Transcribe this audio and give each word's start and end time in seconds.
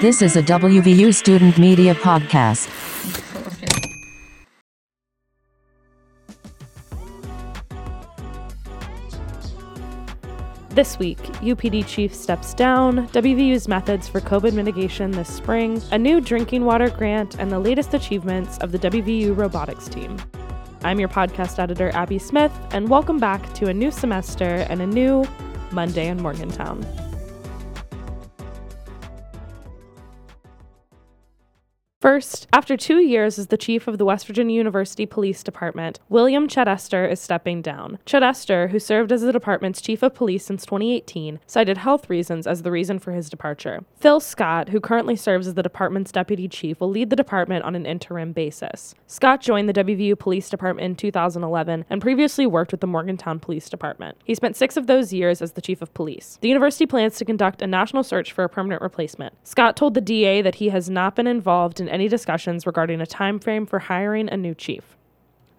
This 0.00 0.22
is 0.22 0.34
a 0.34 0.42
WVU 0.42 1.14
student 1.14 1.58
media 1.58 1.94
podcast. 1.94 2.70
This 10.70 10.98
week, 10.98 11.18
UPD 11.18 11.86
chief 11.86 12.14
steps 12.14 12.54
down, 12.54 13.08
WVU's 13.08 13.68
methods 13.68 14.08
for 14.08 14.22
COVID 14.22 14.54
mitigation 14.54 15.10
this 15.10 15.28
spring, 15.28 15.82
a 15.92 15.98
new 15.98 16.22
drinking 16.22 16.64
water 16.64 16.88
grant, 16.88 17.38
and 17.38 17.52
the 17.52 17.58
latest 17.58 17.92
achievements 17.92 18.56
of 18.60 18.72
the 18.72 18.78
WVU 18.78 19.36
robotics 19.36 19.86
team. 19.86 20.16
I'm 20.82 20.98
your 20.98 21.10
podcast 21.10 21.58
editor, 21.58 21.90
Abby 21.90 22.18
Smith, 22.18 22.52
and 22.70 22.88
welcome 22.88 23.18
back 23.18 23.52
to 23.52 23.68
a 23.68 23.74
new 23.74 23.90
semester 23.90 24.64
and 24.70 24.80
a 24.80 24.86
new 24.86 25.26
Monday 25.72 26.08
in 26.08 26.22
Morgantown. 26.22 26.86
First, 32.00 32.48
after 32.50 32.78
two 32.78 32.96
years 32.96 33.38
as 33.38 33.48
the 33.48 33.58
chief 33.58 33.86
of 33.86 33.98
the 33.98 34.06
West 34.06 34.26
Virginia 34.26 34.56
University 34.56 35.04
Police 35.04 35.42
Department, 35.42 36.00
William 36.08 36.48
Chedester 36.48 37.06
is 37.06 37.20
stepping 37.20 37.60
down. 37.60 37.98
Chedester, 38.06 38.70
who 38.70 38.78
served 38.78 39.12
as 39.12 39.20
the 39.20 39.32
department's 39.32 39.82
chief 39.82 40.02
of 40.02 40.14
police 40.14 40.42
since 40.42 40.64
2018, 40.64 41.40
cited 41.46 41.76
health 41.76 42.08
reasons 42.08 42.46
as 42.46 42.62
the 42.62 42.70
reason 42.70 42.98
for 42.98 43.12
his 43.12 43.28
departure. 43.28 43.84
Phil 43.98 44.18
Scott, 44.18 44.70
who 44.70 44.80
currently 44.80 45.14
serves 45.14 45.46
as 45.46 45.52
the 45.52 45.62
department's 45.62 46.10
deputy 46.10 46.48
chief, 46.48 46.80
will 46.80 46.88
lead 46.88 47.10
the 47.10 47.16
department 47.16 47.66
on 47.66 47.74
an 47.74 47.84
interim 47.84 48.32
basis. 48.32 48.94
Scott 49.06 49.42
joined 49.42 49.68
the 49.68 49.74
WVU 49.74 50.18
Police 50.18 50.48
Department 50.48 50.86
in 50.86 50.96
2011 50.96 51.84
and 51.90 52.00
previously 52.00 52.46
worked 52.46 52.72
with 52.72 52.80
the 52.80 52.86
Morgantown 52.86 53.38
Police 53.38 53.68
Department. 53.68 54.16
He 54.24 54.34
spent 54.34 54.56
six 54.56 54.78
of 54.78 54.86
those 54.86 55.12
years 55.12 55.42
as 55.42 55.52
the 55.52 55.60
chief 55.60 55.82
of 55.82 55.92
police. 55.92 56.38
The 56.40 56.48
university 56.48 56.86
plans 56.86 57.16
to 57.16 57.26
conduct 57.26 57.60
a 57.60 57.66
national 57.66 58.04
search 58.04 58.32
for 58.32 58.42
a 58.42 58.48
permanent 58.48 58.80
replacement. 58.80 59.34
Scott 59.44 59.76
told 59.76 59.92
the 59.92 60.00
DA 60.00 60.40
that 60.40 60.54
he 60.54 60.70
has 60.70 60.88
not 60.88 61.14
been 61.14 61.26
involved 61.26 61.78
in 61.78 61.89
any 61.90 62.08
discussions 62.08 62.66
regarding 62.66 63.00
a 63.00 63.06
time 63.06 63.38
frame 63.38 63.66
for 63.66 63.78
hiring 63.78 64.28
a 64.30 64.36
new 64.36 64.54
chief. 64.54 64.96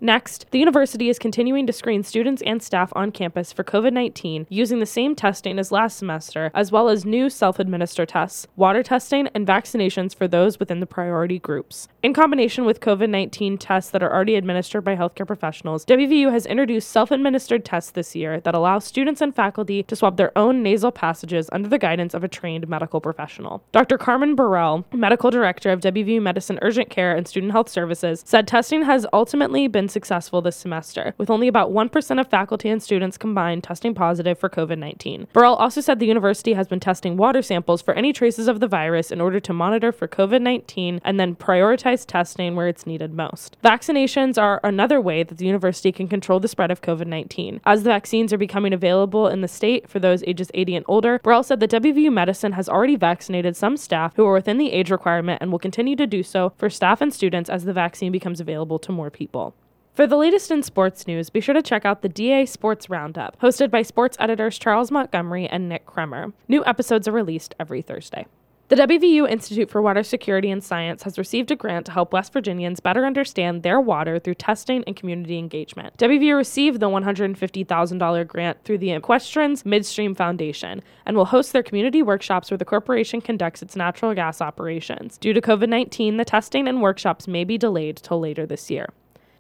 Next, 0.04 0.48
the 0.50 0.58
university 0.58 1.10
is 1.10 1.20
continuing 1.20 1.68
to 1.68 1.74
screen 1.74 2.02
students 2.02 2.42
and 2.42 2.64
staff 2.64 2.92
on 2.96 3.12
campus 3.12 3.54
for 3.54 3.64
COVID 3.64 3.94
19 3.94 4.48
using 4.50 4.80
the 4.80 4.88
same 4.88 5.14
testing 5.14 5.60
as 5.60 5.72
last 5.72 5.96
semester, 5.96 6.50
as 6.56 6.72
well 6.72 6.90
as 6.90 7.06
new 7.06 7.30
self 7.30 7.60
administered 7.60 8.10
tests, 8.10 8.48
water 8.56 8.82
testing, 8.82 9.28
and 9.36 9.46
vaccinations 9.46 10.16
for 10.16 10.28
those 10.28 10.60
within 10.60 10.80
the 10.80 10.88
priority 10.88 11.38
groups. 11.38 11.88
In 12.02 12.16
combination 12.16 12.66
with 12.66 12.80
COVID 12.80 13.12
19 13.12 13.60
tests 13.60 13.92
that 13.92 14.02
are 14.02 14.12
already 14.12 14.34
administered 14.34 14.84
by 14.84 14.96
healthcare 14.96 15.28
professionals, 15.28 15.86
WVU 15.86 16.32
has 16.32 16.48
introduced 16.48 16.90
self 16.90 17.12
administered 17.12 17.64
tests 17.64 17.92
this 17.92 18.16
year 18.16 18.40
that 18.40 18.56
allow 18.56 18.80
students 18.80 19.22
and 19.22 19.36
faculty 19.36 19.84
to 19.84 19.96
swab 19.96 20.18
their 20.18 20.36
own 20.36 20.64
nasal 20.64 20.92
passages 20.92 21.48
under 21.52 21.70
the 21.70 21.78
guidance 21.78 22.16
of 22.16 22.24
a 22.24 22.28
trained 22.28 22.68
medical 22.68 23.00
professional. 23.00 23.64
Dr. 23.72 24.00
Carmen 24.00 24.34
Burrell, 24.34 24.84
medical 24.92 25.30
director 25.30 25.70
of 25.70 25.80
WVU 25.80 26.20
Medicine 26.20 26.58
Urgent 26.64 26.90
Care 26.90 27.16
and 27.16 27.28
Student 27.28 27.52
Health 27.52 27.70
Services, 27.70 28.24
said 28.26 28.48
testing 28.48 28.82
has 28.82 29.06
ultimately 29.14 29.68
been 29.68 29.91
successful 29.92 30.42
this 30.42 30.56
semester, 30.56 31.14
with 31.18 31.30
only 31.30 31.48
about 31.48 31.72
1% 31.72 32.20
of 32.20 32.28
faculty 32.28 32.70
and 32.70 32.82
students 32.82 33.18
combined 33.18 33.64
testing 33.64 33.94
positive 33.94 34.38
for 34.38 34.50
COVID 34.50 34.78
19. 34.78 35.28
Burrell 35.34 35.56
also 35.56 35.82
said 35.82 36.00
the 36.00 36.06
university 36.06 36.54
has 36.54 36.68
been 36.68 36.80
testing 36.80 37.18
water 37.18 37.42
samples 37.42 37.82
for 37.82 37.94
any 37.94 38.14
traces 38.14 38.48
of 38.48 38.60
the 38.60 38.68
virus 38.68 39.12
in 39.12 39.22
order 39.22 39.40
to 39.40 39.54
monitor 39.54 39.92
for 39.92 40.08
COVID 40.08 40.42
19 40.42 41.02
and 41.04 41.20
then 41.20 41.36
prioritize 41.36 42.06
testing 42.06 42.56
where 42.56 42.68
it's 42.68 42.86
needed 42.86 43.14
most. 43.14 43.58
Vaccinations 43.64 44.42
are 44.42 44.60
another 44.64 45.00
way 45.00 45.24
that 45.24 45.38
the 45.38 45.46
university 45.46 45.92
can 45.92 46.08
control 46.08 46.40
the 46.40 46.48
spread 46.48 46.72
of 46.72 46.82
COVID 46.82 47.08
19. 47.08 47.62
As 47.66 47.84
the 47.84 47.90
vaccines 47.90 48.34
are 48.34 48.38
becoming 48.38 48.74
available 48.74 49.28
in 49.28 49.42
the 49.42 49.48
state 49.48 49.90
for 49.90 50.00
those 50.00 50.24
ages 50.26 50.50
80 50.54 50.78
and 50.78 50.86
older, 50.88 51.20
Burrell 51.20 51.44
said 51.44 51.60
that 51.60 51.72
WVU 51.72 52.12
Medicine 52.12 52.54
has 52.54 52.70
already 52.70 52.96
vaccinated 52.96 53.56
some 53.56 53.78
staff 53.78 54.16
who 54.16 54.26
are 54.26 54.34
within 54.34 54.58
the 54.58 54.72
age 54.72 54.92
requirement 54.92 55.42
and 55.42 55.52
will 55.52 55.60
continue 55.60 55.96
to 55.96 56.08
do 56.08 56.24
so 56.24 56.54
for 56.58 56.70
staff 56.70 57.02
and 57.02 57.14
students 57.14 57.50
as 57.50 57.66
the 57.66 57.74
vaccine 57.74 58.12
becomes 58.12 58.40
available 58.40 58.80
to 58.80 58.92
more 58.92 59.10
people. 59.10 59.54
For 59.94 60.08
the 60.08 60.16
latest 60.16 60.52
in 60.52 60.64
sports 60.64 61.06
news, 61.06 61.30
be 61.30 61.42
sure 61.42 61.54
to 61.54 61.62
check 61.62 61.84
out 61.84 62.02
the 62.02 62.08
DA 62.08 62.46
Sports 62.46 62.90
Roundup, 62.90 63.38
hosted 63.42 63.70
by 63.70 63.82
sports 63.82 64.16
editors 64.22 64.58
Charles 64.58 64.90
Montgomery 64.90 65.48
and 65.48 65.68
Nick 65.68 65.86
Kremer. 65.86 66.32
New 66.48 66.64
episodes 66.66 67.10
are 67.10 67.12
released 67.12 67.56
every 67.60 67.82
Thursday. 67.82 68.26
The 68.70 68.78
WVU 68.78 69.30
Institute 69.30 69.70
for 69.70 69.82
Water 69.82 70.02
Security 70.02 70.50
and 70.50 70.64
Science 70.64 71.04
has 71.04 71.18
received 71.18 71.52
a 71.52 71.58
grant 71.58 71.88
to 71.88 71.92
help 71.92 72.14
West 72.14 72.32
Virginians 72.32 72.80
better 72.80 73.06
understand 73.06 73.64
their 73.64 73.82
water 73.82 74.18
through 74.18 74.36
testing 74.36 74.82
and 74.88 74.96
community 74.96 75.38
engagement. 75.38 75.98
WVU 75.98 76.38
received 76.38 76.80
the 76.80 76.88
$150,000 76.88 78.28
grant 78.28 78.64
through 78.64 78.78
the 78.78 78.92
Equitrans 78.92 79.66
Midstream 79.66 80.16
Foundation 80.16 80.82
and 81.06 81.18
will 81.18 81.26
host 81.26 81.52
their 81.52 81.64
community 81.64 82.02
workshops 82.02 82.50
where 82.50 82.58
the 82.58 82.64
corporation 82.64 83.20
conducts 83.20 83.62
its 83.62 83.76
natural 83.76 84.14
gas 84.14 84.40
operations. 84.40 85.18
Due 85.18 85.34
to 85.34 85.42
COVID 85.42 85.68
19, 85.68 86.16
the 86.16 86.24
testing 86.24 86.66
and 86.66 86.82
workshops 86.82 87.28
may 87.28 87.44
be 87.44 87.58
delayed 87.58 87.98
till 87.98 88.22
later 88.22 88.46
this 88.46 88.72
year. 88.72 88.88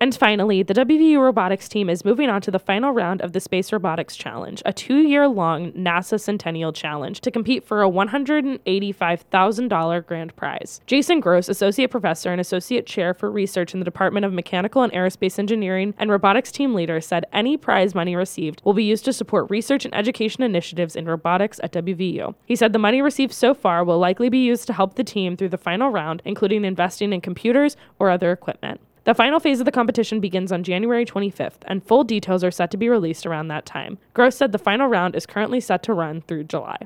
And 0.01 0.13
finally, 0.15 0.63
the 0.63 0.73
WVU 0.73 1.19
robotics 1.19 1.69
team 1.69 1.87
is 1.87 2.03
moving 2.03 2.27
on 2.27 2.41
to 2.41 2.49
the 2.49 2.57
final 2.57 2.91
round 2.91 3.21
of 3.21 3.33
the 3.33 3.39
Space 3.39 3.71
Robotics 3.71 4.15
Challenge, 4.15 4.59
a 4.65 4.73
two 4.73 5.03
year 5.03 5.27
long 5.27 5.71
NASA 5.73 6.19
Centennial 6.19 6.73
Challenge, 6.73 7.21
to 7.21 7.29
compete 7.29 7.63
for 7.63 7.83
a 7.83 7.89
$185,000 7.89 10.05
grand 10.07 10.35
prize. 10.35 10.81
Jason 10.87 11.19
Gross, 11.19 11.49
Associate 11.49 11.91
Professor 11.91 12.31
and 12.31 12.41
Associate 12.41 12.87
Chair 12.87 13.13
for 13.13 13.29
Research 13.29 13.75
in 13.75 13.79
the 13.79 13.85
Department 13.85 14.25
of 14.25 14.33
Mechanical 14.33 14.81
and 14.81 14.91
Aerospace 14.91 15.37
Engineering 15.37 15.93
and 15.99 16.09
Robotics 16.09 16.51
Team 16.51 16.73
Leader, 16.73 16.99
said 16.99 17.27
any 17.31 17.55
prize 17.55 17.93
money 17.93 18.15
received 18.15 18.59
will 18.65 18.73
be 18.73 18.83
used 18.83 19.05
to 19.05 19.13
support 19.13 19.51
research 19.51 19.85
and 19.85 19.93
education 19.93 20.41
initiatives 20.41 20.95
in 20.95 21.05
robotics 21.05 21.59
at 21.61 21.73
WVU. 21.73 22.33
He 22.47 22.55
said 22.55 22.73
the 22.73 22.79
money 22.79 23.03
received 23.03 23.33
so 23.33 23.53
far 23.53 23.83
will 23.83 23.99
likely 23.99 24.29
be 24.29 24.43
used 24.43 24.65
to 24.65 24.73
help 24.73 24.95
the 24.95 25.03
team 25.03 25.37
through 25.37 25.49
the 25.49 25.59
final 25.59 25.91
round, 25.91 26.23
including 26.25 26.65
investing 26.65 27.13
in 27.13 27.21
computers 27.21 27.77
or 27.99 28.09
other 28.09 28.31
equipment. 28.31 28.81
The 29.03 29.15
final 29.15 29.39
phase 29.39 29.59
of 29.59 29.65
the 29.65 29.71
competition 29.71 30.19
begins 30.19 30.51
on 30.51 30.63
January 30.63 31.05
25th, 31.05 31.63
and 31.63 31.83
full 31.83 32.03
details 32.03 32.43
are 32.43 32.51
set 32.51 32.69
to 32.69 32.77
be 32.77 32.87
released 32.87 33.25
around 33.25 33.47
that 33.47 33.65
time. 33.65 33.97
Gross 34.13 34.35
said 34.35 34.51
the 34.51 34.59
final 34.59 34.87
round 34.87 35.15
is 35.15 35.25
currently 35.25 35.59
set 35.59 35.81
to 35.83 35.93
run 35.93 36.21
through 36.21 36.43
July. 36.43 36.77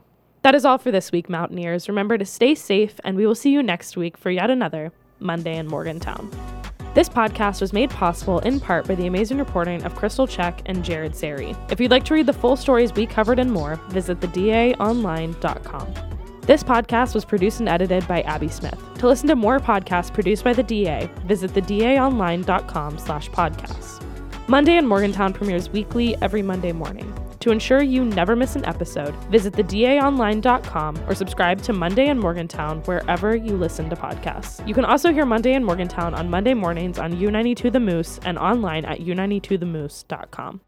That 0.42 0.56
is 0.56 0.64
all 0.64 0.78
for 0.78 0.92
this 0.92 1.12
week, 1.12 1.30
Mountaineers. 1.30 1.90
Remember 1.90 2.18
to 2.18 2.24
stay 2.24 2.56
safe, 2.56 3.02
and 3.03 3.18
we 3.18 3.28
will 3.28 3.36
see 3.36 3.50
you 3.50 3.62
next 3.62 3.98
week 3.98 4.18
for 4.18 4.31
yet 4.31 4.50
another 4.50 4.94
Monday 5.20 5.58
in 5.58 5.68
Morgantown. 5.68 6.31
This 6.94 7.09
podcast 7.09 7.59
was 7.59 7.74
made 7.74 7.90
possible 7.90 8.40
in 8.40 8.62
part 8.62 8.88
by 8.88 8.96
the 8.96 9.08
amazing 9.08 9.38
reporting 9.38 9.84
of 9.84 9.96
Crystal 9.96 10.26
Check 10.26 10.62
and 10.68 10.86
Jared 10.86 11.18
Sari. 11.18 11.53
If 11.70 11.82
you'd 11.82 11.92
like 11.92 12.06
to 12.06 12.14
read 12.14 12.28
the 12.28 12.34
full 12.34 12.56
stories 12.56 12.94
we 12.94 13.06
covered 13.06 13.40
and 13.40 13.52
more, 13.52 13.76
visit 13.90 14.22
thedaonline.com. 14.22 16.15
This 16.46 16.62
podcast 16.62 17.16
was 17.16 17.26
produced 17.26 17.60
and 17.60 17.68
edited 17.68 18.08
by 18.08 18.22
Abby 18.22 18.50
Smith. 18.50 18.80
To 19.00 19.08
listen 19.08 19.28
to 19.30 19.36
more 19.36 19.60
podcasts 19.60 20.14
produced 20.14 20.44
by 20.44 20.54
the 20.54 20.62
DA, 20.62 21.10
visit 21.26 21.54
thedaonline.com 21.54 23.00
slash 23.00 23.32
podcasts. 23.32 24.00
Monday 24.48 24.78
in 24.78 24.86
Morgantown 24.86 25.34
premieres 25.34 25.72
weekly 25.72 26.16
every 26.22 26.44
Monday 26.44 26.72
morning. 26.72 27.12
To 27.40 27.50
ensure 27.50 27.82
you 27.82 28.06
never 28.06 28.36
miss 28.36 28.56
an 28.56 28.64
episode, 28.66 29.16
visit 29.32 29.54
thedaonline.com 29.54 31.04
or 31.08 31.16
subscribe 31.16 31.64
to 31.64 31.74
Monday 31.74 32.10
in 32.10 32.20
Morgantown 32.20 32.84
wherever 32.84 33.36
you 33.36 33.58
listen 33.58 33.90
to 33.90 33.96
podcasts. 33.96 34.68
You 34.68 34.76
can 34.76 34.86
also 34.86 35.12
hear 35.12 35.26
Monday 35.26 35.54
in 35.56 35.64
Morgantown 35.64 36.14
on 36.14 36.30
Monday 36.30 36.54
mornings 36.54 37.00
on 37.00 37.14
U92 37.14 37.72
The 37.72 37.80
Moose 37.80 38.20
and 38.24 38.38
online 38.38 38.86
at 38.86 39.00
u92themoose.com. 39.00 40.62